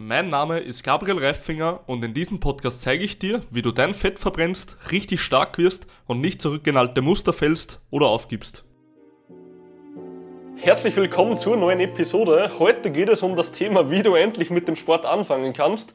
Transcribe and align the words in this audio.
Mein 0.00 0.30
Name 0.30 0.60
ist 0.60 0.84
Gabriel 0.84 1.18
Reifinger 1.18 1.80
und 1.88 2.04
in 2.04 2.14
diesem 2.14 2.38
Podcast 2.38 2.82
zeige 2.82 3.02
ich 3.02 3.18
dir, 3.18 3.42
wie 3.50 3.62
du 3.62 3.72
dein 3.72 3.94
Fett 3.94 4.20
verbrennst, 4.20 4.76
richtig 4.92 5.20
stark 5.20 5.58
wirst 5.58 5.88
und 6.06 6.20
nicht 6.20 6.40
zurück 6.40 6.62
Muster 7.00 7.32
fällst 7.32 7.80
oder 7.90 8.06
aufgibst. 8.06 8.62
Herzlich 10.54 10.94
willkommen 10.94 11.36
zur 11.36 11.56
neuen 11.56 11.80
Episode. 11.80 12.48
Heute 12.60 12.92
geht 12.92 13.08
es 13.08 13.24
um 13.24 13.34
das 13.34 13.50
Thema, 13.50 13.90
wie 13.90 14.02
du 14.02 14.14
endlich 14.14 14.50
mit 14.50 14.68
dem 14.68 14.76
Sport 14.76 15.04
anfangen 15.04 15.52
kannst, 15.52 15.94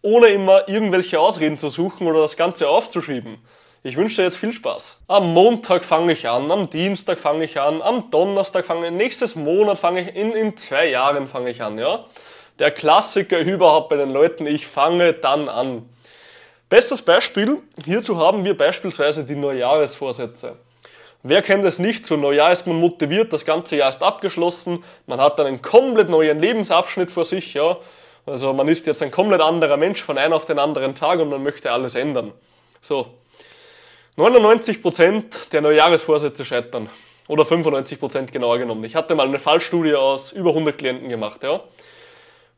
ohne 0.00 0.28
immer 0.28 0.68
irgendwelche 0.68 1.18
Ausreden 1.18 1.58
zu 1.58 1.70
suchen 1.70 2.06
oder 2.06 2.20
das 2.20 2.36
Ganze 2.36 2.68
aufzuschieben. 2.68 3.38
Ich 3.82 3.96
wünsche 3.96 4.18
dir 4.18 4.22
jetzt 4.22 4.36
viel 4.36 4.52
Spaß. 4.52 5.00
Am 5.08 5.34
Montag 5.34 5.84
fange 5.84 6.12
ich 6.12 6.28
an, 6.28 6.52
am 6.52 6.70
Dienstag 6.70 7.18
fange 7.18 7.46
ich 7.46 7.60
an, 7.60 7.82
am 7.82 8.12
Donnerstag 8.12 8.64
fange 8.64 8.86
ich, 8.86 8.92
nächstes 8.92 9.34
Monat 9.34 9.76
fange 9.76 10.02
ich, 10.02 10.14
in, 10.14 10.30
in 10.36 10.56
zwei 10.56 10.88
Jahren 10.90 11.26
fange 11.26 11.50
ich 11.50 11.60
an, 11.60 11.78
ja 11.78 12.04
der 12.60 12.70
Klassiker 12.70 13.40
überhaupt 13.40 13.88
bei 13.88 13.96
den 13.96 14.10
Leuten, 14.10 14.46
ich 14.46 14.66
fange 14.66 15.14
dann 15.14 15.48
an. 15.48 15.88
Bestes 16.68 17.02
Beispiel, 17.02 17.58
hierzu 17.84 18.18
haben 18.18 18.44
wir 18.44 18.56
beispielsweise 18.56 19.24
die 19.24 19.34
Neujahresvorsätze. 19.34 20.56
Wer 21.22 21.42
kennt 21.42 21.64
es 21.64 21.78
nicht? 21.78 22.06
Zu 22.06 22.16
Neujahr 22.16 22.52
ist 22.52 22.66
man 22.66 22.76
motiviert, 22.76 23.32
das 23.32 23.44
ganze 23.44 23.76
Jahr 23.76 23.88
ist 23.88 24.02
abgeschlossen, 24.02 24.84
man 25.06 25.20
hat 25.20 25.40
einen 25.40 25.60
komplett 25.60 26.08
neuen 26.08 26.38
Lebensabschnitt 26.38 27.10
vor 27.10 27.24
sich, 27.24 27.54
ja. 27.54 27.76
Also 28.26 28.52
man 28.52 28.68
ist 28.68 28.86
jetzt 28.86 29.02
ein 29.02 29.10
komplett 29.10 29.40
anderer 29.40 29.76
Mensch 29.76 30.02
von 30.02 30.16
einem 30.16 30.34
auf 30.34 30.44
den 30.44 30.58
anderen 30.58 30.94
Tag 30.94 31.18
und 31.18 31.30
man 31.30 31.42
möchte 31.42 31.72
alles 31.72 31.94
ändern. 31.94 32.32
So. 32.80 33.06
99% 34.16 35.50
der 35.50 35.62
Neujahresvorsätze 35.62 36.44
scheitern. 36.44 36.90
Oder 37.26 37.44
95% 37.44 38.30
genauer 38.30 38.58
genommen. 38.58 38.84
Ich 38.84 38.94
hatte 38.94 39.14
mal 39.14 39.26
eine 39.26 39.38
Fallstudie 39.38 39.94
aus 39.94 40.32
über 40.32 40.50
100 40.50 40.76
Klienten 40.76 41.08
gemacht, 41.08 41.42
ja 41.42 41.60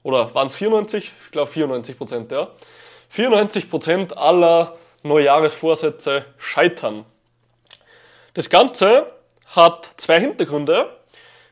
oder 0.03 0.35
waren 0.35 0.49
es 0.49 0.57
94? 0.57 1.13
Ich 1.25 1.31
glaube 1.31 1.51
94 1.51 1.99
Prozent, 1.99 2.33
ja. 2.33 2.49
94 3.09 3.71
Prozent 3.71 4.17
aller 4.17 4.77
Neujahresvorsätze 5.03 6.25
scheitern. 6.39 7.05
Das 8.35 8.49
Ganze 8.49 9.13
hat 9.47 9.91
zwei 9.97 10.19
Hintergründe, 10.21 10.89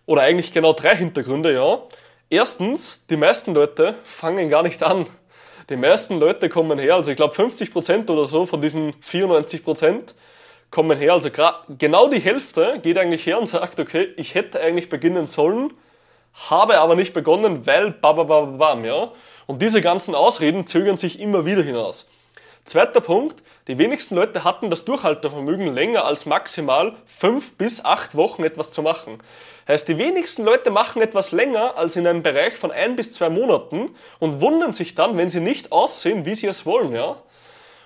oder 0.06 0.22
eigentlich 0.22 0.52
genau 0.52 0.72
drei 0.72 0.96
Hintergründe, 0.96 1.52
ja. 1.52 1.82
Erstens, 2.30 3.06
die 3.08 3.16
meisten 3.16 3.54
Leute 3.54 3.96
fangen 4.02 4.48
gar 4.48 4.62
nicht 4.62 4.82
an. 4.82 5.04
Die 5.68 5.76
meisten 5.76 6.18
Leute 6.18 6.48
kommen 6.48 6.78
her, 6.78 6.96
also 6.96 7.10
ich 7.10 7.16
glaube 7.16 7.34
50 7.34 7.72
Prozent 7.72 8.10
oder 8.10 8.24
so 8.24 8.46
von 8.46 8.60
diesen 8.60 8.92
94 9.00 9.62
Prozent 9.62 10.14
kommen 10.70 10.98
her, 10.98 11.12
also 11.12 11.30
genau 11.78 12.08
die 12.08 12.20
Hälfte 12.20 12.80
geht 12.82 12.98
eigentlich 12.98 13.26
her 13.26 13.38
und 13.38 13.46
sagt, 13.46 13.78
okay, 13.78 14.08
ich 14.16 14.34
hätte 14.34 14.60
eigentlich 14.60 14.88
beginnen 14.88 15.26
sollen, 15.26 15.72
habe 16.34 16.78
aber 16.80 16.94
nicht 16.94 17.12
begonnen, 17.12 17.66
weil 17.66 17.90
babababam, 17.90 18.84
ja. 18.84 19.10
Und 19.46 19.62
diese 19.62 19.80
ganzen 19.80 20.14
Ausreden 20.14 20.66
zögern 20.66 20.96
sich 20.96 21.20
immer 21.20 21.44
wieder 21.44 21.62
hinaus. 21.62 22.06
Zweiter 22.64 23.00
Punkt, 23.00 23.42
die 23.66 23.78
wenigsten 23.78 24.14
Leute 24.14 24.44
hatten 24.44 24.70
das 24.70 24.84
Durchhaltevermögen 24.84 25.74
länger 25.74 26.04
als 26.04 26.26
maximal 26.26 26.94
fünf 27.04 27.56
bis 27.56 27.84
acht 27.84 28.14
Wochen 28.16 28.44
etwas 28.44 28.70
zu 28.70 28.82
machen. 28.82 29.18
Heißt, 29.66 29.88
die 29.88 29.98
wenigsten 29.98 30.44
Leute 30.44 30.70
machen 30.70 31.02
etwas 31.02 31.32
länger 31.32 31.76
als 31.78 31.96
in 31.96 32.06
einem 32.06 32.22
Bereich 32.22 32.54
von 32.54 32.70
ein 32.70 32.96
bis 32.96 33.12
zwei 33.12 33.30
Monaten 33.30 33.94
und 34.18 34.40
wundern 34.40 34.72
sich 34.72 34.94
dann, 34.94 35.16
wenn 35.16 35.30
sie 35.30 35.40
nicht 35.40 35.72
aussehen, 35.72 36.26
wie 36.26 36.34
sie 36.34 36.46
es 36.46 36.66
wollen, 36.66 36.92
ja. 36.92 37.16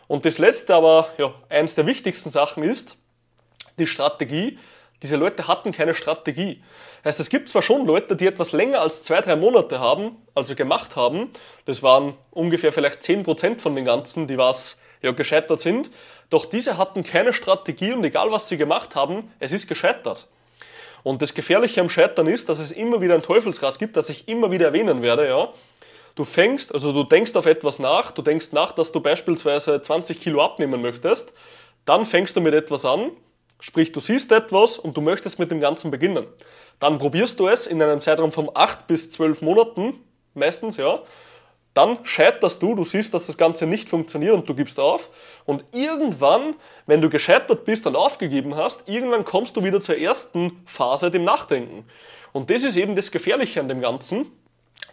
Und 0.07 0.27
das 0.27 0.39
letzte, 0.39 0.75
aber 0.75 1.09
ja, 1.19 1.33
eines 1.49 1.75
der 1.75 1.87
wichtigsten 1.87 2.31
Sachen 2.31 2.63
ist, 2.63 2.97
die 3.79 3.87
Strategie. 3.87 4.59
Diese 5.05 5.17
Leute 5.17 5.49
hatten 5.49 5.71
keine 5.71 5.93
Strategie. 5.93 6.63
Heißt, 7.05 7.21
es 7.21 7.29
gibt 7.29 7.51
zwar 7.51 7.61
schon 7.61 7.85
Leute, 7.85 8.17
die 8.17 8.27
etwas 8.27 8.53
länger 8.53 8.81
als 8.81 9.03
zwei, 9.03 9.21
drei 9.21 9.37
Monate 9.37 9.79
haben, 9.79 10.17
also 10.35 10.55
gemacht 10.55 10.97
haben, 10.97 11.29
das 11.67 11.83
waren 11.83 12.15
ungefähr 12.31 12.73
vielleicht 12.73 13.03
10% 13.03 13.61
von 13.61 13.77
den 13.77 13.85
ganzen, 13.85 14.27
die 14.27 14.39
was 14.39 14.79
ja 15.03 15.13
gescheitert 15.13 15.61
sind, 15.61 15.91
doch 16.31 16.47
diese 16.47 16.79
hatten 16.79 17.05
keine 17.05 17.35
Strategie 17.35 17.93
und 17.93 18.03
egal 18.03 18.33
was 18.33 18.49
sie 18.49 18.57
gemacht 18.57 18.97
haben, 18.97 19.31
es 19.41 19.53
ist 19.53 19.69
gescheitert. 19.69 20.27
Und 21.03 21.21
das 21.21 21.35
Gefährliche 21.35 21.83
am 21.83 21.91
Scheitern 21.91 22.27
ist, 22.27 22.49
dass 22.49 22.59
es 22.59 22.73
immer 22.73 23.03
wieder 23.03 23.15
ein 23.15 23.21
Teufelsrad 23.21 23.79
gibt, 23.79 23.99
das 23.99 24.09
ich 24.09 24.27
immer 24.27 24.51
wieder 24.53 24.69
erwähnen 24.69 25.03
werde, 25.03 25.29
ja. 25.29 25.53
Du 26.15 26.25
fängst, 26.25 26.73
also 26.73 26.95
du 26.95 27.05
denkst 27.05 27.37
auf 27.37 27.45
etwas 27.45 27.79
nach, 27.79 28.11
du 28.11 28.23
denkst 28.23 28.53
nach, 28.53 28.73
dass 28.73 28.91
du 28.91 29.01
beispielsweise 29.01 29.83
20 29.83 30.19
Kilo 30.19 30.43
abnehmen 30.43 30.81
möchtest, 30.81 31.35
dann 31.85 32.07
fängst 32.07 32.37
du 32.37 32.41
mit 32.41 32.55
etwas 32.55 32.87
an, 32.87 33.11
sprich 33.61 33.93
du 33.93 34.01
siehst 34.01 34.33
etwas 34.33 34.79
und 34.79 34.97
du 34.97 35.01
möchtest 35.01 35.39
mit 35.39 35.51
dem 35.51 35.61
Ganzen 35.61 35.91
beginnen. 35.91 36.27
Dann 36.81 36.99
probierst 36.99 37.39
du 37.41 37.49
es 37.49 37.67
in 37.67 37.81
einem 37.81 38.01
Zeitraum 38.01 38.33
von 38.33 38.51
8 38.53 38.87
bis 38.87 39.11
12 39.11 39.43
Monaten, 39.43 39.95
meistens, 40.35 40.77
ja. 40.77 41.03
Dann 41.73 41.99
scheiterst 42.05 42.63
du, 42.63 42.77
du 42.77 42.85
siehst, 42.85 43.13
dass 43.15 43.27
das 43.27 43.37
Ganze 43.37 43.67
nicht 43.67 43.89
funktioniert 43.89 44.35
und 44.35 44.49
du 44.49 44.55
gibst 44.55 44.79
auf. 44.79 45.11
Und 45.45 45.65
irgendwann, 45.73 46.55
wenn 46.87 47.01
du 47.01 47.11
gescheitert 47.11 47.65
bist 47.65 47.85
und 47.87 47.97
aufgegeben 47.97 48.55
hast, 48.55 48.89
irgendwann 48.89 49.25
kommst 49.25 49.57
du 49.57 49.65
wieder 49.65 49.81
zur 49.81 49.99
ersten 49.99 50.63
Phase, 50.65 51.11
dem 51.11 51.25
Nachdenken. 51.25 51.85
Und 52.33 52.51
das 52.51 52.63
ist 52.63 52.77
eben 52.77 52.95
das 52.95 53.11
Gefährliche 53.11 53.61
an 53.61 53.69
dem 53.69 53.81
Ganzen. 53.81 54.31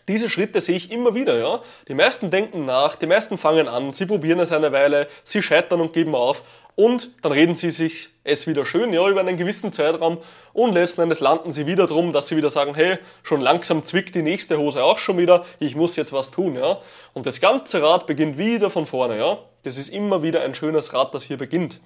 Diese 0.08 0.30
Schritte 0.30 0.62
sehe 0.62 0.76
ich 0.76 0.92
immer 0.92 1.14
wieder, 1.14 1.38
ja. 1.38 1.62
Die 1.88 1.94
meisten 1.94 2.32
denken 2.32 2.66
nach, 2.66 2.96
die 2.96 3.06
meisten 3.06 3.38
fangen 3.38 3.68
an, 3.68 3.94
sie 3.94 4.08
probieren 4.08 4.40
es 4.40 4.52
eine 4.52 4.72
Weile, 4.72 5.08
sie 5.24 5.44
scheitern 5.44 5.82
und 5.82 5.94
geben 5.94 6.16
auf 6.16 6.44
und 6.76 7.12
dann 7.22 7.32
reden 7.32 7.56
sie 7.56 7.72
sich 7.72 8.10
es 8.24 8.48
wieder 8.48 8.66
schön, 8.66 8.94
ja, 8.94 9.08
über 9.08 9.20
einen 9.20 9.38
gewissen 9.38 9.72
Zeitraum 9.74 10.20
und 10.54 10.74
letzten 10.74 11.02
Endes 11.02 11.20
landen 11.20 11.52
sie 11.52 11.66
wieder 11.66 11.88
drum, 11.88 12.12
dass 12.14 12.28
sie 12.28 12.38
wieder 12.38 12.50
sagen, 12.50 12.76
hey, 12.76 12.98
schon 13.24 13.42
langsam 13.42 13.84
zwickt 13.84 14.16
die 14.16 14.22
nächste 14.22 14.58
Hose 14.58 14.84
auch 14.84 14.98
schon 14.98 15.18
wieder, 15.18 15.46
ich 15.60 15.76
muss 15.76 15.96
jetzt 15.96 16.14
was 16.14 16.32
tun, 16.32 16.56
ja. 16.56 16.80
Und 17.14 17.26
das 17.26 17.42
ganze 17.42 17.82
Rad 17.82 18.06
beginnt 18.06 18.38
wieder 18.38 18.70
von 18.70 18.86
vorne, 18.86 19.18
ja. 19.18 19.40
Das 19.64 19.78
ist 19.78 19.90
immer 19.90 20.24
wieder 20.24 20.42
ein 20.42 20.56
schönes 20.56 20.94
Rad, 20.94 21.14
das 21.14 21.24
hier 21.24 21.38
beginnt. 21.38 21.80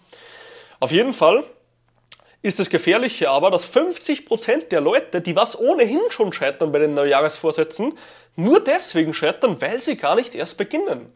Auf 0.80 0.92
jeden 0.92 1.14
Fall 1.14 1.44
ist 2.42 2.60
das 2.60 2.70
Gefährliche 2.70 3.30
aber, 3.30 3.50
dass 3.50 3.66
50% 3.66 4.68
der 4.70 4.82
Leute, 4.82 5.20
die 5.20 5.36
was 5.36 5.58
ohnehin 5.58 6.02
schon 6.10 6.32
scheitern 6.32 6.72
bei 6.72 6.80
den 6.80 6.94
Neujahresvorsätzen, 6.94 7.98
nur 8.36 8.64
deswegen 8.64 9.14
scheitern, 9.14 9.60
weil 9.62 9.82
sie 9.82 9.96
gar 9.96 10.16
nicht 10.16 10.36
erst 10.36 10.58
beginnen. 10.58 11.12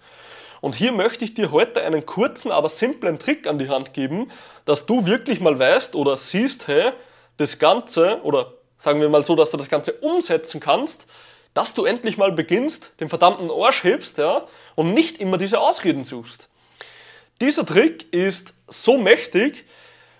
Und 0.62 0.75
hier 0.75 0.92
möchte 0.92 1.24
ich 1.24 1.34
dir 1.34 1.52
heute 1.52 1.84
einen 1.84 2.06
kurzen, 2.06 2.52
aber 2.52 2.70
simplen 2.70 3.20
Trick 3.20 3.47
an 3.47 3.59
die 3.59 3.70
Hand 3.70 3.94
geben, 3.94 4.31
dass 4.66 4.86
du 4.86 5.06
wirklich 5.06 5.40
mal 5.40 5.58
weißt 5.58 5.96
oder 5.96 6.18
siehst, 6.18 6.68
hey, 6.68 6.92
das 7.38 7.59
Ganze, 7.59 8.22
oder 8.24 8.53
sagen 8.80 9.02
wir 9.02 9.09
mal 9.09 9.24
so, 9.24 9.36
dass 9.36 9.52
du 9.52 9.58
das 9.58 9.69
Ganze 9.69 9.94
umsetzen 9.94 10.59
kannst, 10.59 11.08
dass 11.53 11.74
du 11.74 11.86
endlich 11.86 12.18
mal 12.18 12.31
beginnst, 12.31 12.94
den 13.00 13.09
verdammten 13.09 13.50
Arsch 13.50 13.84
hebst, 13.84 14.18
ja, 14.18 14.46
und 14.75 14.94
nicht 14.94 15.19
immer 15.19 15.38
diese 15.38 15.59
Ausreden 15.59 16.03
suchst. 16.03 16.50
Dieser 17.42 17.66
Trick 17.66 18.12
ist 18.14 18.53
so 18.68 18.98
mächtig 18.98 19.66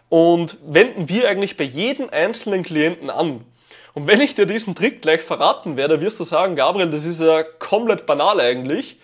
und 0.08 0.58
wenden 0.66 1.10
wir 1.10 1.28
eigentlich 1.28 1.58
bei 1.58 1.66
jedem 1.66 2.10
einzelnen 2.10 2.64
Klienten 2.64 3.10
an. 3.10 3.46
Und 3.94 4.08
wenn 4.08 4.22
ich 4.22 4.36
dir 4.36 4.46
diesen 4.46 4.76
Trick 4.76 5.02
gleich 5.02 5.22
verraten 5.22 5.76
werde, 5.76 6.02
wirst 6.02 6.20
du 6.20 6.24
sagen, 6.24 6.56
Gabriel, 6.56 6.90
das 6.90 7.06
ist 7.06 7.22
ja 7.22 7.44
komplett 7.44 8.06
banal 8.06 8.40
eigentlich. 8.40 8.98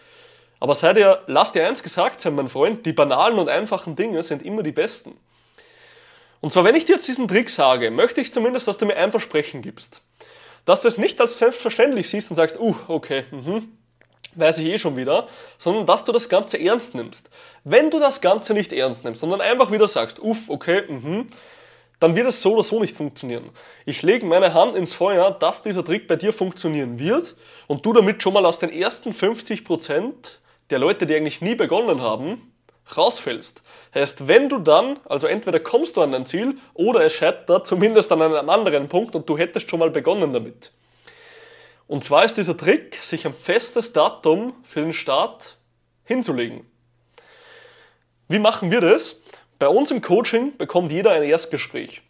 Aber 0.60 0.76
sei 0.76 0.94
dir, 0.94 1.22
lass 1.28 1.52
dir 1.52 1.68
eins 1.68 1.84
gesagt 1.84 2.22
sein, 2.22 2.36
mein 2.36 2.50
Freund, 2.50 2.86
die 2.86 2.94
banalen 2.94 3.38
und 3.40 3.50
einfachen 3.50 3.96
Dinge 3.96 4.24
sind 4.24 4.44
immer 4.44 4.64
die 4.64 4.72
besten. 4.72 5.18
Und 6.42 6.52
zwar, 6.52 6.64
wenn 6.64 6.76
ich 6.76 6.86
dir 6.86 6.96
jetzt 6.96 7.08
diesen 7.08 7.28
Trick 7.28 7.50
sage, 7.50 7.92
möchte 7.92 8.22
ich 8.22 8.32
zumindest, 8.32 8.68
dass 8.68 8.78
du 8.78 8.86
mir 8.86 8.96
ein 8.96 9.12
Versprechen 9.12 9.62
gibst. 9.62 10.02
Dass 10.66 10.82
du 10.82 10.88
es 10.88 10.98
nicht 10.98 11.20
als 11.20 11.38
selbstverständlich 11.40 12.10
siehst 12.10 12.30
und 12.30 12.36
sagst, 12.36 12.60
uh, 12.60 12.76
okay, 12.88 13.24
mhm, 13.32 13.78
weiß 14.36 14.60
ich 14.60 14.68
eh 14.68 14.78
schon 14.78 14.96
wieder, 14.96 15.28
sondern 15.58 15.86
dass 15.86 16.04
du 16.04 16.12
das 16.12 16.30
Ganze 16.30 16.60
ernst 16.60 16.96
nimmst. 16.96 17.30
Wenn 17.64 17.90
du 17.90 18.00
das 18.00 18.22
Ganze 18.22 18.54
nicht 18.54 18.74
ernst 18.74 19.04
nimmst, 19.04 19.22
sondern 19.22 19.42
einfach 19.42 19.72
wieder 19.72 19.88
sagst, 19.88 20.20
uff, 20.20 20.50
okay, 20.50 20.84
mhm, 20.88 21.28
dann 22.00 22.16
wird 22.16 22.28
es 22.28 22.42
so 22.42 22.54
oder 22.54 22.64
so 22.64 22.80
nicht 22.80 22.96
funktionieren. 22.96 23.50
Ich 23.86 24.04
lege 24.04 24.26
meine 24.26 24.54
Hand 24.54 24.76
ins 24.76 24.94
Feuer, 24.94 25.32
dass 25.32 25.62
dieser 25.62 25.84
Trick 25.84 26.08
bei 26.08 26.16
dir 26.16 26.34
funktionieren 26.34 27.00
wird 27.00 27.36
und 27.68 27.86
du 27.86 27.94
damit 27.94 28.22
schon 28.22 28.34
mal 28.34 28.46
aus 28.46 28.60
den 28.60 28.70
ersten 28.70 29.12
50% 29.12 30.14
der 30.70 30.80
Leute, 30.80 31.06
die 31.06 31.16
eigentlich 31.16 31.42
nie 31.42 31.56
begonnen 31.56 32.02
haben, 32.02 32.52
rausfällst. 32.96 33.64
Heißt, 33.94 34.28
wenn 34.28 34.50
du 34.50 34.60
dann, 34.60 35.00
also 35.06 35.28
entweder 35.28 35.60
kommst 35.60 35.98
du 35.98 36.02
an 36.02 36.12
dein 36.12 36.26
Ziel 36.26 36.58
oder 36.74 37.04
es 37.04 37.14
scheitert 37.14 37.66
zumindest 37.66 38.12
an 38.12 38.22
einem 38.22 38.50
anderen 38.50 38.88
Punkt 38.88 39.16
und 39.16 39.28
du 39.28 39.38
hättest 39.38 39.70
schon 39.70 39.80
mal 39.80 39.90
begonnen 39.90 40.34
damit. 40.34 40.72
Und 41.88 42.04
zwar 42.04 42.26
ist 42.26 42.38
dieser 42.38 42.58
Trick, 42.58 42.96
sich 42.96 43.26
ein 43.26 43.34
festes 43.34 43.94
Datum 43.94 44.54
für 44.64 44.82
den 44.82 44.94
Start 44.94 45.58
hinzulegen. 46.04 46.66
Wie 48.28 48.40
machen 48.40 48.72
wir 48.72 48.82
das? 48.82 49.18
Bei 49.60 49.68
uns 49.68 49.92
im 49.92 50.02
Coaching 50.02 50.58
bekommt 50.58 50.92
jeder 50.92 51.12
ein 51.12 51.24
Erstgespräch. 51.24 52.02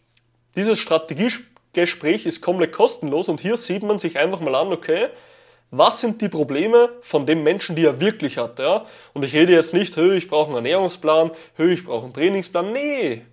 Dieses 0.55 0.79
Strategiegespräch 0.79 2.25
ist 2.25 2.41
komplett 2.41 2.71
kostenlos 2.71 3.27
und 3.27 3.41
hier 3.41 3.57
sieht 3.57 3.83
man 3.83 3.99
sich 3.99 4.17
einfach 4.17 4.39
mal 4.39 4.55
an, 4.55 4.71
okay, 4.71 5.09
was 5.77 6.01
sind 6.01 6.21
die 6.21 6.29
Probleme 6.29 6.89
von 7.01 7.25
dem 7.25 7.43
Menschen, 7.43 7.75
die 7.75 7.85
er 7.85 7.99
wirklich 7.99 8.37
hat. 8.37 8.59
Ja? 8.59 8.85
Und 9.13 9.23
ich 9.23 9.33
rede 9.33 9.53
jetzt 9.53 9.73
nicht, 9.73 9.95
hey, 9.97 10.15
ich 10.15 10.27
brauche 10.27 10.47
einen 10.47 10.55
Ernährungsplan, 10.55 11.31
hey, 11.55 11.73
ich 11.73 11.85
brauche 11.85 12.05
einen 12.05 12.13
Trainingsplan. 12.13 12.71
Nee. 12.71 13.23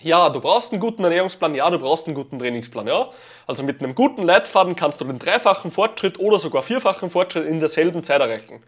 Ja, 0.00 0.28
du 0.28 0.40
brauchst 0.40 0.72
einen 0.72 0.80
guten 0.80 1.02
Ernährungsplan, 1.02 1.54
ja, 1.54 1.70
du 1.70 1.78
brauchst 1.78 2.06
einen 2.06 2.14
guten 2.14 2.38
Trainingsplan, 2.38 2.86
ja. 2.86 3.08
Also 3.46 3.62
mit 3.62 3.82
einem 3.82 3.94
guten 3.94 4.22
Leitfaden 4.22 4.76
kannst 4.76 5.00
du 5.00 5.04
den 5.06 5.18
dreifachen 5.18 5.70
Fortschritt 5.70 6.18
oder 6.18 6.38
sogar 6.38 6.62
vierfachen 6.62 7.08
Fortschritt 7.08 7.46
in 7.46 7.58
derselben 7.60 8.04
Zeit 8.04 8.20
erreichen. 8.20 8.62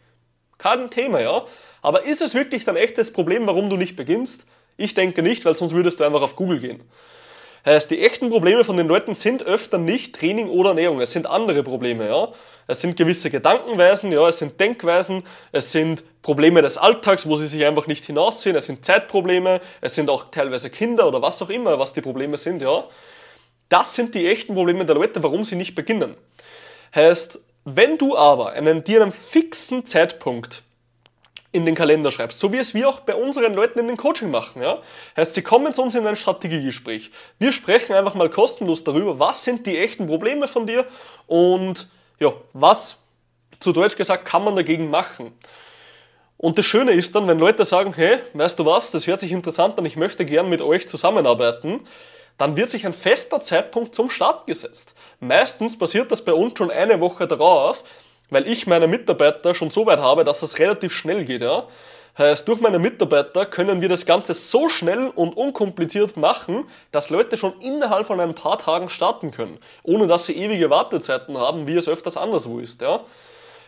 Kein 0.56 0.88
Thema, 0.88 1.20
ja. 1.20 1.44
Aber 1.82 2.04
ist 2.04 2.22
es 2.22 2.34
wirklich 2.34 2.64
dein 2.64 2.76
echtes 2.76 3.12
Problem, 3.12 3.46
warum 3.46 3.68
du 3.68 3.76
nicht 3.76 3.96
beginnst? 3.96 4.46
Ich 4.78 4.94
denke 4.94 5.22
nicht, 5.22 5.44
weil 5.44 5.54
sonst 5.54 5.72
würdest 5.72 6.00
du 6.00 6.04
einfach 6.04 6.22
auf 6.22 6.36
Google 6.36 6.60
gehen. 6.60 6.82
Heißt, 7.66 7.90
die 7.90 8.00
echten 8.00 8.30
Probleme 8.30 8.62
von 8.62 8.76
den 8.76 8.86
Leuten 8.86 9.14
sind 9.14 9.42
öfter 9.42 9.78
nicht 9.78 10.14
Training 10.14 10.48
oder 10.48 10.68
Ernährung, 10.68 11.00
es 11.00 11.12
sind 11.12 11.26
andere 11.26 11.64
Probleme, 11.64 12.06
ja. 12.06 12.28
Es 12.68 12.80
sind 12.80 12.96
gewisse 12.96 13.28
Gedankenweisen, 13.28 14.12
ja, 14.12 14.28
es 14.28 14.38
sind 14.38 14.60
Denkweisen, 14.60 15.24
es 15.50 15.72
sind 15.72 16.04
Probleme 16.22 16.62
des 16.62 16.78
Alltags, 16.78 17.28
wo 17.28 17.36
sie 17.36 17.48
sich 17.48 17.66
einfach 17.66 17.88
nicht 17.88 18.06
hinaussehen, 18.06 18.54
es 18.54 18.66
sind 18.66 18.84
Zeitprobleme, 18.84 19.60
es 19.80 19.96
sind 19.96 20.10
auch 20.10 20.30
teilweise 20.30 20.70
Kinder 20.70 21.08
oder 21.08 21.22
was 21.22 21.42
auch 21.42 21.50
immer, 21.50 21.76
was 21.80 21.92
die 21.92 22.02
Probleme 22.02 22.36
sind, 22.36 22.62
ja. 22.62 22.84
Das 23.68 23.96
sind 23.96 24.14
die 24.14 24.28
echten 24.28 24.54
Probleme 24.54 24.86
der 24.86 24.94
Leute, 24.94 25.20
warum 25.24 25.42
sie 25.42 25.56
nicht 25.56 25.74
beginnen. 25.74 26.14
Heißt, 26.94 27.40
wenn 27.64 27.98
du 27.98 28.16
aber 28.16 28.52
einen, 28.52 28.84
dir 28.84 29.02
einen 29.02 29.10
fixen 29.10 29.84
Zeitpunkt 29.84 30.62
in 31.56 31.64
den 31.64 31.74
Kalender 31.74 32.10
schreibst, 32.10 32.38
so 32.38 32.52
wie 32.52 32.58
es 32.58 32.74
wir 32.74 32.88
auch 32.88 33.00
bei 33.00 33.14
unseren 33.14 33.54
Leuten 33.54 33.78
in 33.78 33.88
den 33.88 33.96
Coaching 33.96 34.30
machen. 34.30 34.62
Ja? 34.62 34.78
Heißt, 35.16 35.34
sie 35.34 35.42
kommen 35.42 35.72
zu 35.74 35.82
uns 35.82 35.94
in 35.94 36.06
ein 36.06 36.16
Strategiegespräch. 36.16 37.10
Wir 37.38 37.52
sprechen 37.52 37.94
einfach 37.94 38.14
mal 38.14 38.30
kostenlos 38.30 38.84
darüber, 38.84 39.18
was 39.18 39.44
sind 39.44 39.66
die 39.66 39.78
echten 39.78 40.06
Probleme 40.06 40.46
von 40.46 40.66
dir 40.66 40.84
und 41.26 41.88
ja, 42.18 42.32
was, 42.52 42.98
zu 43.58 43.72
Deutsch 43.72 43.96
gesagt, 43.96 44.26
kann 44.26 44.44
man 44.44 44.54
dagegen 44.54 44.90
machen. 44.90 45.32
Und 46.38 46.58
das 46.58 46.66
Schöne 46.66 46.92
ist 46.92 47.14
dann, 47.14 47.26
wenn 47.26 47.38
Leute 47.38 47.64
sagen, 47.64 47.94
hey, 47.96 48.18
weißt 48.34 48.58
du 48.58 48.66
was, 48.66 48.90
das 48.90 49.06
hört 49.06 49.20
sich 49.20 49.32
interessant 49.32 49.78
an, 49.78 49.86
ich 49.86 49.96
möchte 49.96 50.26
gern 50.26 50.48
mit 50.48 50.60
euch 50.60 50.86
zusammenarbeiten, 50.86 51.86
dann 52.36 52.56
wird 52.56 52.68
sich 52.68 52.84
ein 52.84 52.92
fester 52.92 53.40
Zeitpunkt 53.40 53.94
zum 53.94 54.10
Start 54.10 54.46
gesetzt. 54.46 54.94
Meistens 55.20 55.78
passiert 55.78 56.12
das 56.12 56.22
bei 56.22 56.34
uns 56.34 56.58
schon 56.58 56.70
eine 56.70 57.00
Woche 57.00 57.26
darauf, 57.26 57.82
weil 58.30 58.46
ich 58.46 58.66
meine 58.66 58.86
Mitarbeiter 58.86 59.54
schon 59.54 59.70
so 59.70 59.86
weit 59.86 60.00
habe, 60.00 60.24
dass 60.24 60.40
das 60.40 60.58
relativ 60.58 60.92
schnell 60.92 61.24
geht. 61.24 61.42
Ja? 61.42 61.66
Heißt, 62.18 62.48
durch 62.48 62.60
meine 62.60 62.78
Mitarbeiter 62.78 63.44
können 63.44 63.82
wir 63.82 63.90
das 63.90 64.06
Ganze 64.06 64.32
so 64.32 64.68
schnell 64.68 65.08
und 65.08 65.36
unkompliziert 65.36 66.16
machen, 66.16 66.64
dass 66.90 67.10
Leute 67.10 67.36
schon 67.36 67.60
innerhalb 67.60 68.06
von 68.06 68.20
ein 68.20 68.34
paar 68.34 68.58
Tagen 68.58 68.88
starten 68.88 69.30
können, 69.30 69.58
ohne 69.82 70.06
dass 70.06 70.26
sie 70.26 70.32
ewige 70.34 70.70
Wartezeiten 70.70 71.36
haben, 71.36 71.66
wie 71.66 71.76
es 71.76 71.88
öfters 71.88 72.16
anderswo 72.16 72.58
ist. 72.58 72.80
Ja? 72.80 73.00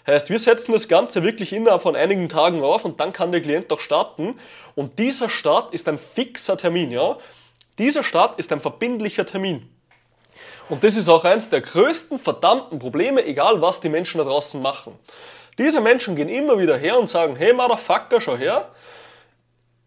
Heißt, 0.07 0.31
wir 0.31 0.39
setzen 0.39 0.73
das 0.73 0.89
Ganze 0.89 1.23
wirklich 1.23 1.53
innerhalb 1.53 1.83
von 1.83 1.95
einigen 1.95 2.31
Tagen 2.31 2.63
auf 2.63 2.87
und 2.87 2.99
dann 3.01 3.13
kann 3.13 3.33
der 3.33 3.43
Klient 3.43 3.71
auch 3.71 3.81
starten. 3.81 4.39
Und 4.75 4.99
dieser 4.99 5.29
Start 5.29 5.75
ist 5.75 5.87
ein 5.87 5.99
fixer 5.99 6.57
Termin. 6.57 6.91
Ja? 6.91 7.19
Dieser 7.77 8.03
Start 8.03 8.41
ist 8.41 8.51
ein 8.51 8.61
verbindlicher 8.63 9.27
Termin. 9.27 9.69
Und 10.69 10.85
das 10.85 10.97
ist 10.97 11.09
auch 11.09 11.25
eines 11.25 11.49
der 11.49 11.61
größten 11.61 12.19
verdammten 12.19 12.79
Probleme, 12.79 13.25
egal 13.25 13.61
was 13.63 13.81
die 13.81 13.89
Menschen 13.89 14.19
da 14.19 14.25
draußen 14.25 14.61
machen. 14.61 14.99
Diese 15.57 15.81
Menschen 15.81 16.15
gehen 16.15 16.29
immer 16.29 16.59
wieder 16.59 16.77
her 16.77 16.99
und 16.99 17.09
sagen, 17.09 17.37
hey 17.37 17.53
Motherfucker, 17.53 18.21
schau 18.21 18.37
her, 18.37 18.69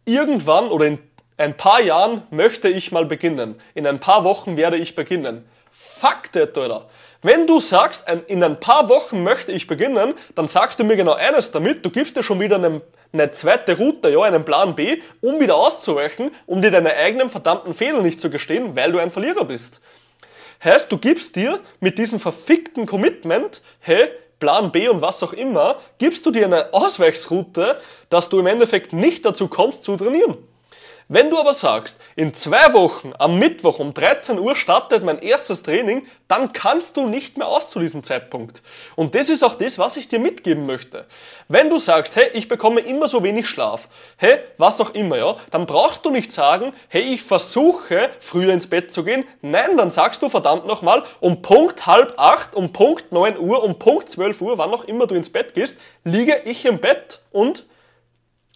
irgendwann 0.05 0.69
oder 0.69 0.87
in 0.87 0.99
ein 1.37 1.55
paar 1.55 1.81
Jahren 1.81 2.23
möchte 2.29 2.67
ich 2.67 2.91
mal 2.91 3.05
beginnen. 3.05 3.55
In 3.73 3.87
ein 3.87 3.99
paar 3.99 4.23
Wochen 4.23 4.57
werde 4.57 4.77
ich 4.77 4.95
beginnen. 4.95 5.45
Fuck 5.71 6.31
that, 6.33 6.57
Alter. 6.57 6.87
Wenn 7.23 7.45
du 7.45 7.59
sagst, 7.59 8.05
in 8.27 8.43
ein 8.43 8.59
paar 8.59 8.89
Wochen 8.89 9.21
möchte 9.21 9.51
ich 9.51 9.67
beginnen, 9.67 10.15
dann 10.33 10.47
sagst 10.47 10.79
du 10.79 10.83
mir 10.83 10.95
genau 10.95 11.13
eines 11.13 11.51
damit, 11.51 11.85
du 11.85 11.91
gibst 11.91 12.17
dir 12.17 12.23
schon 12.23 12.39
wieder 12.39 12.55
eine, 12.55 12.81
eine 13.13 13.31
zweite 13.31 13.77
Route, 13.77 14.09
ja, 14.09 14.21
einen 14.21 14.43
Plan 14.43 14.75
B, 14.75 15.01
um 15.21 15.39
wieder 15.39 15.55
auszuweichen, 15.55 16.31
um 16.47 16.61
dir 16.61 16.71
deine 16.71 16.93
eigenen 16.95 17.29
verdammten 17.29 17.75
Fehler 17.75 18.01
nicht 18.01 18.19
zu 18.19 18.31
gestehen, 18.31 18.75
weil 18.75 18.91
du 18.91 18.97
ein 18.97 19.11
Verlierer 19.11 19.45
bist. 19.45 19.81
Heißt, 20.63 20.91
du 20.91 20.97
gibst 20.97 21.35
dir 21.35 21.59
mit 21.79 21.97
diesem 21.97 22.19
verfickten 22.19 22.85
Commitment, 22.85 23.61
hey, 23.79 24.09
Plan 24.39 24.71
B 24.71 24.89
und 24.89 25.01
was 25.01 25.23
auch 25.23 25.33
immer, 25.33 25.77
gibst 25.97 26.25
du 26.25 26.31
dir 26.31 26.45
eine 26.45 26.73
Ausweichsroute, 26.73 27.79
dass 28.09 28.29
du 28.29 28.39
im 28.39 28.47
Endeffekt 28.47 28.91
nicht 28.93 29.25
dazu 29.25 29.47
kommst 29.47 29.83
zu 29.83 29.95
trainieren. 29.95 30.37
Wenn 31.13 31.29
du 31.29 31.37
aber 31.37 31.51
sagst, 31.51 31.99
in 32.15 32.33
zwei 32.33 32.73
Wochen 32.73 33.11
am 33.19 33.37
Mittwoch 33.37 33.79
um 33.79 33.93
13 33.93 34.39
Uhr 34.39 34.55
startet 34.55 35.03
mein 35.03 35.19
erstes 35.19 35.61
Training, 35.61 36.07
dann 36.29 36.53
kannst 36.53 36.95
du 36.95 37.05
nicht 37.05 37.37
mehr 37.37 37.49
aus 37.49 37.69
zu 37.69 37.79
diesem 37.79 38.01
Zeitpunkt. 38.01 38.61
Und 38.95 39.13
das 39.13 39.29
ist 39.29 39.43
auch 39.43 39.55
das, 39.55 39.77
was 39.77 39.97
ich 39.97 40.07
dir 40.07 40.19
mitgeben 40.19 40.65
möchte. 40.65 41.05
Wenn 41.49 41.69
du 41.69 41.79
sagst, 41.79 42.15
hey, 42.15 42.29
ich 42.31 42.47
bekomme 42.47 42.79
immer 42.79 43.09
so 43.09 43.23
wenig 43.23 43.49
Schlaf, 43.49 43.89
hey, 44.15 44.39
was 44.57 44.79
auch 44.79 44.91
immer, 44.91 45.17
ja, 45.17 45.35
dann 45.49 45.65
brauchst 45.65 46.05
du 46.05 46.11
nicht 46.11 46.31
sagen, 46.31 46.71
hey, 46.87 47.01
ich 47.01 47.23
versuche 47.23 48.09
früher 48.21 48.53
ins 48.53 48.67
Bett 48.67 48.93
zu 48.93 49.03
gehen. 49.03 49.25
Nein, 49.41 49.75
dann 49.75 49.91
sagst 49.91 50.21
du 50.21 50.29
verdammt 50.29 50.65
nochmal, 50.65 51.03
um 51.19 51.41
Punkt 51.41 51.87
halb 51.87 52.13
acht, 52.15 52.55
um 52.55 52.71
Punkt 52.71 53.11
neun 53.11 53.37
Uhr, 53.37 53.63
um 53.63 53.77
Punkt 53.77 54.07
zwölf 54.07 54.39
Uhr, 54.39 54.57
wann 54.57 54.73
auch 54.73 54.85
immer 54.85 55.07
du 55.07 55.15
ins 55.15 55.29
Bett 55.29 55.55
gehst, 55.55 55.75
liege 56.05 56.43
ich 56.45 56.63
im 56.63 56.79
Bett 56.79 57.21
und 57.33 57.65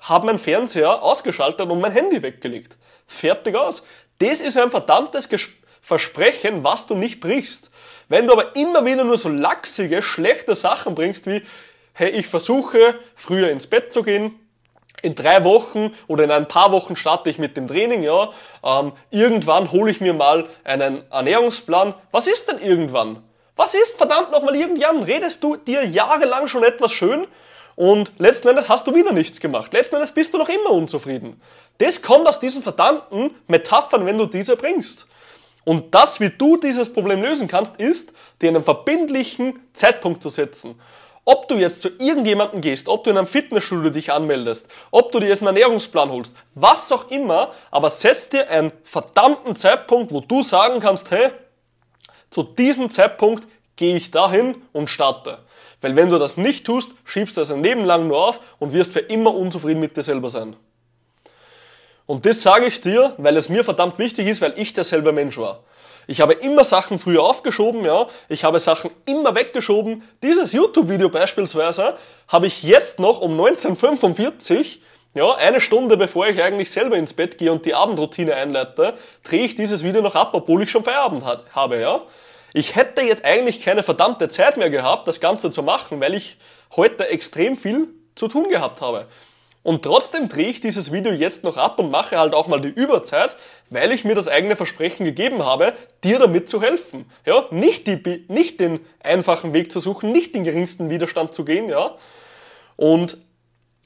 habe 0.05 0.27
meinen 0.27 0.37
Fernseher 0.37 1.03
ausgeschaltet 1.03 1.69
und 1.69 1.81
mein 1.81 1.91
Handy 1.91 2.21
weggelegt. 2.21 2.77
Fertig 3.07 3.55
aus. 3.55 3.83
Das 4.19 4.39
ist 4.39 4.57
ein 4.57 4.71
verdammtes 4.71 5.29
Ges 5.29 5.49
Versprechen, 5.81 6.63
was 6.63 6.87
du 6.87 6.95
nicht 6.95 7.19
brichst. 7.19 7.69
Wenn 8.09 8.25
du 8.25 8.33
aber 8.33 8.55
immer 8.55 8.83
wieder 8.85 9.03
nur 9.03 9.17
so 9.17 9.29
lachsige, 9.29 10.01
schlechte 10.01 10.55
Sachen 10.55 10.95
bringst 10.95 11.27
wie, 11.27 11.43
hey, 11.93 12.09
ich 12.09 12.25
versuche 12.25 12.95
früher 13.13 13.51
ins 13.51 13.67
Bett 13.67 13.93
zu 13.93 14.01
gehen, 14.01 14.33
in 15.03 15.13
drei 15.13 15.43
Wochen 15.43 15.93
oder 16.07 16.23
in 16.23 16.31
ein 16.31 16.47
paar 16.47 16.71
Wochen 16.71 16.95
starte 16.95 17.29
ich 17.29 17.37
mit 17.37 17.55
dem 17.55 17.67
Training, 17.67 18.01
ja, 18.01 18.31
ähm, 18.63 18.93
irgendwann 19.11 19.71
hole 19.71 19.91
ich 19.91 20.01
mir 20.01 20.15
mal 20.15 20.49
einen 20.63 21.03
Ernährungsplan. 21.11 21.93
Was 22.11 22.25
ist 22.25 22.49
denn 22.49 22.57
irgendwann? 22.57 23.21
Was 23.55 23.75
ist 23.75 23.95
verdammt 23.95 24.31
nochmal 24.31 24.55
irgendwann? 24.55 25.03
Redest 25.03 25.43
du 25.43 25.55
dir 25.55 25.85
jahrelang 25.85 26.47
schon 26.47 26.63
etwas 26.63 26.93
schön 26.93 27.27
und 27.75 28.13
letzten 28.17 28.47
Endes 28.47 28.69
hast 28.69 28.87
du 28.87 28.95
wieder 28.95 29.11
nichts 29.11 29.39
gemacht. 29.39 29.73
Letzten 29.73 29.95
Endes 29.95 30.11
bist 30.11 30.33
du 30.33 30.37
noch 30.37 30.49
immer 30.49 30.71
unzufrieden. 30.71 31.41
Das 31.77 32.01
kommt 32.01 32.27
aus 32.27 32.39
diesen 32.39 32.61
verdammten 32.61 33.35
Metaphern, 33.47 34.05
wenn 34.05 34.17
du 34.17 34.25
diese 34.25 34.55
bringst. 34.55 35.07
Und 35.65 35.93
das, 35.93 36.19
wie 36.19 36.29
du 36.29 36.57
dieses 36.57 36.93
Problem 36.93 37.21
lösen 37.21 37.47
kannst, 37.47 37.75
ist, 37.77 38.13
dir 38.41 38.49
einen 38.49 38.63
verbindlichen 38.63 39.59
Zeitpunkt 39.73 40.23
zu 40.23 40.29
setzen. 40.29 40.79
Ob 41.25 41.47
du 41.47 41.55
jetzt 41.55 41.81
zu 41.81 41.89
irgendjemandem 41.89 42.61
gehst, 42.61 42.87
ob 42.87 43.03
du 43.03 43.09
in 43.09 43.17
einem 43.17 43.25
Fitnessstudio 43.25 43.89
dich 43.89 44.13
anmeldest, 44.13 44.67
ob 44.91 45.11
du 45.11 45.19
dir 45.19 45.27
jetzt 45.27 45.39
einen 45.39 45.47
Ernährungsplan 45.47 46.11
holst, 46.11 46.35
was 46.53 46.91
auch 46.91 47.09
immer, 47.09 47.51
aber 47.71 47.89
setz 47.89 48.29
dir 48.29 48.47
einen 48.47 48.71
verdammten 48.83 49.55
Zeitpunkt, 49.55 50.11
wo 50.11 50.21
du 50.21 50.43
sagen 50.43 50.79
kannst, 50.79 51.09
hey, 51.09 51.31
zu 52.29 52.43
diesem 52.43 52.91
Zeitpunkt 52.91 53.47
gehe 53.75 53.97
ich 53.97 54.11
dahin 54.11 54.55
und 54.71 54.91
starte. 54.91 55.39
Weil 55.81 55.95
wenn 55.95 56.09
du 56.09 56.17
das 56.17 56.37
nicht 56.37 56.65
tust, 56.65 56.91
schiebst 57.03 57.37
du 57.37 57.41
das 57.41 57.51
ein 57.51 57.63
Leben 57.63 57.85
lang 57.85 58.07
nur 58.07 58.29
auf 58.29 58.39
und 58.59 58.73
wirst 58.73 58.93
für 58.93 58.99
immer 58.99 59.33
unzufrieden 59.33 59.79
mit 59.79 59.95
dir 59.95 60.03
selber 60.03 60.29
sein. 60.29 60.55
Und 62.05 62.25
das 62.25 62.41
sage 62.43 62.67
ich 62.67 62.81
dir, 62.81 63.13
weil 63.17 63.35
es 63.35 63.49
mir 63.49 63.63
verdammt 63.63 63.97
wichtig 63.97 64.27
ist, 64.27 64.41
weil 64.41 64.53
ich 64.57 64.73
derselbe 64.73 65.11
Mensch 65.11 65.37
war. 65.37 65.63
Ich 66.07 66.21
habe 66.21 66.33
immer 66.33 66.63
Sachen 66.63 66.99
früher 66.99 67.23
aufgeschoben, 67.23 67.83
ja. 67.83 68.07
Ich 68.29 68.43
habe 68.43 68.59
Sachen 68.59 68.91
immer 69.05 69.33
weggeschoben. 69.33 70.03
Dieses 70.21 70.53
YouTube-Video 70.53 71.09
beispielsweise 71.09 71.97
habe 72.27 72.45
ich 72.45 72.61
jetzt 72.61 72.99
noch 72.99 73.21
um 73.21 73.31
1945, 73.31 74.81
ja, 75.15 75.33
eine 75.35 75.61
Stunde 75.61 75.97
bevor 75.97 76.27
ich 76.27 76.43
eigentlich 76.43 76.69
selber 76.69 76.97
ins 76.97 77.13
Bett 77.13 77.37
gehe 77.37 77.51
und 77.51 77.65
die 77.65 77.73
Abendroutine 77.73 78.35
einleite, 78.35 78.93
drehe 79.23 79.45
ich 79.45 79.55
dieses 79.55 79.83
Video 79.83 80.01
noch 80.01 80.13
ab, 80.13 80.31
obwohl 80.33 80.61
ich 80.61 80.69
schon 80.69 80.83
Feierabend 80.83 81.23
habe, 81.53 81.79
ja. 81.79 82.01
Ich 82.57 82.77
hätte 82.77 83.01
jetzt 83.01 83.25
eigentlich 83.25 83.65
keine 83.65 83.83
verdammte 83.83 84.29
Zeit 84.29 84.55
mehr 84.55 84.69
gehabt, 84.69 85.09
das 85.09 85.19
Ganze 85.19 85.49
zu 85.49 85.61
machen, 85.61 85.99
weil 85.99 86.13
ich 86.13 86.37
heute 86.77 87.05
extrem 87.09 87.57
viel 87.57 87.89
zu 88.15 88.29
tun 88.29 88.47
gehabt 88.47 88.79
habe. 88.79 89.07
Und 89.61 89.83
trotzdem 89.83 90.29
drehe 90.29 90.47
ich 90.47 90.61
dieses 90.61 90.93
Video 90.93 91.11
jetzt 91.11 91.43
noch 91.43 91.57
ab 91.57 91.79
und 91.79 91.91
mache 91.91 92.17
halt 92.17 92.33
auch 92.33 92.47
mal 92.47 92.61
die 92.61 92.69
Überzeit, 92.69 93.35
weil 93.69 93.91
ich 93.91 94.05
mir 94.05 94.15
das 94.15 94.29
eigene 94.29 94.55
Versprechen 94.55 95.03
gegeben 95.03 95.43
habe, 95.43 95.73
dir 96.05 96.17
damit 96.17 96.47
zu 96.47 96.61
helfen. 96.61 97.11
Ja, 97.25 97.43
nicht, 97.51 97.87
die, 97.87 98.23
nicht 98.29 98.61
den 98.61 98.79
einfachen 99.03 99.51
Weg 99.51 99.69
zu 99.69 99.81
suchen, 99.81 100.13
nicht 100.13 100.33
den 100.33 100.45
geringsten 100.45 100.89
Widerstand 100.89 101.33
zu 101.33 101.43
gehen, 101.43 101.67
ja. 101.67 101.95
Und 102.77 103.17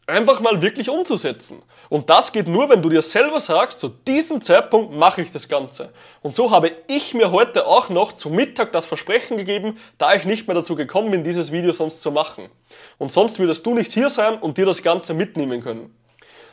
einfach 0.09 0.39
mal 0.39 0.61
wirklich 0.61 0.89
umzusetzen. 0.89 1.61
Und 1.89 2.09
das 2.09 2.31
geht 2.31 2.47
nur, 2.47 2.69
wenn 2.69 2.81
du 2.81 2.89
dir 2.89 3.01
selber 3.01 3.39
sagst, 3.39 3.79
zu 3.79 3.89
diesem 3.89 4.41
Zeitpunkt 4.41 4.93
mache 4.93 5.21
ich 5.21 5.31
das 5.31 5.47
Ganze. 5.47 5.91
Und 6.21 6.35
so 6.35 6.51
habe 6.51 6.71
ich 6.87 7.13
mir 7.13 7.31
heute 7.31 7.65
auch 7.65 7.89
noch 7.89 8.11
zum 8.13 8.33
Mittag 8.33 8.71
das 8.71 8.85
Versprechen 8.85 9.37
gegeben, 9.37 9.77
da 9.97 10.13
ich 10.13 10.25
nicht 10.25 10.47
mehr 10.47 10.55
dazu 10.55 10.75
gekommen 10.75 11.11
bin, 11.11 11.23
dieses 11.23 11.51
Video 11.51 11.71
sonst 11.73 12.01
zu 12.01 12.11
machen. 12.11 12.49
Und 12.97 13.11
sonst 13.11 13.39
würdest 13.39 13.65
du 13.65 13.73
nicht 13.73 13.91
hier 13.91 14.09
sein 14.09 14.37
und 14.39 14.57
dir 14.57 14.65
das 14.65 14.83
Ganze 14.83 15.13
mitnehmen 15.13 15.61
können. 15.61 15.95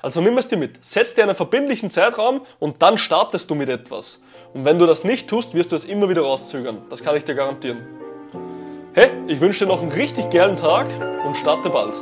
Also 0.03 0.21
nimm 0.21 0.39
es 0.39 0.49
dir 0.49 0.57
mit, 0.57 0.85
setz 0.85 1.15
dir 1.15 1.25
einen 1.25 1.35
verbindlichen 1.35 1.91
Zeitraum 1.91 2.43
und 2.59 2.83
dann 2.83 2.97
startest 2.97 3.51
du 3.51 3.55
mit 3.55 3.69
etwas. 3.69 4.21
Und 4.55 4.65
wenn 4.65 4.79
du 4.79 4.87
das 4.87 5.05
nicht 5.05 5.29
tust, 5.29 5.55
wirst 5.55 5.73
du 5.73 5.77
es 5.77 5.85
immer 5.85 6.09
wieder 6.09 6.23
rauszögern. 6.23 6.83
Das 6.89 7.03
kann 7.03 7.17
ich 7.17 7.25
dir 7.25 7.35
garantieren. 7.35 7.85
Hey, 8.95 9.11
ich 9.27 9.41
wünsche 9.41 9.65
dir 9.65 9.71
noch 9.71 9.83
einen 9.83 9.91
richtig 9.91 10.31
geilen 10.31 10.57
Tag 10.57 10.87
und 11.27 11.37
starte 11.37 11.69
bald. 11.71 11.95